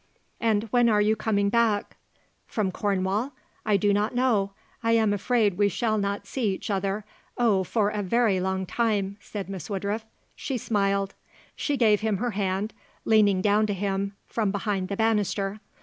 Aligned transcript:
"And 0.39 0.63
when 0.71 0.89
are 0.89 0.99
you 0.99 1.15
coming 1.15 1.49
back?" 1.49 1.95
"From 2.47 2.71
Cornwall? 2.71 3.33
I 3.67 3.77
do 3.77 3.93
not 3.93 4.15
know. 4.15 4.49
I 4.81 4.93
am 4.93 5.13
afraid 5.13 5.59
we 5.59 5.69
shall 5.69 5.99
not 5.99 6.25
see 6.25 6.51
each 6.55 6.71
other 6.71 7.05
oh, 7.37 7.63
for 7.63 7.91
a 7.91 8.01
very 8.01 8.39
long 8.39 8.65
time," 8.65 9.17
said 9.21 9.47
Miss 9.47 9.69
Woodruff. 9.69 10.03
She 10.35 10.57
smiled. 10.57 11.13
She 11.55 11.77
gave 11.77 12.01
him 12.01 12.17
her 12.17 12.31
hand, 12.31 12.73
leaning 13.05 13.43
down 13.43 13.67
to 13.67 13.75
him 13.75 14.15
from 14.25 14.49
behind 14.49 14.87
the 14.87 14.97
banister. 14.97 15.59